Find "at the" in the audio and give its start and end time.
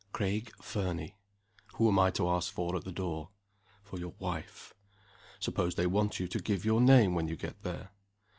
2.75-2.91